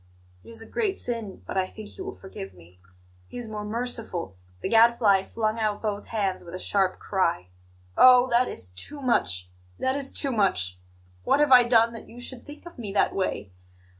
[0.43, 2.79] It is a great sin; but I think He will forgive me.
[3.27, 7.49] He is more merciful" The Gadfly flung out both hands with a sharp cry.
[7.95, 9.51] "Oh, that is too much!
[9.77, 10.79] That is too much!
[11.23, 13.51] What have I done that you should think of me that way?